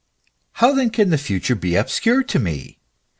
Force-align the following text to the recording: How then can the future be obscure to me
How 0.53 0.73
then 0.73 0.89
can 0.89 1.11
the 1.11 1.17
future 1.19 1.53
be 1.53 1.75
obscure 1.75 2.23
to 2.23 2.39
me 2.39 2.79